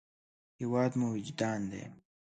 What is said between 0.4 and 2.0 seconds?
هېواد مو وجدان دی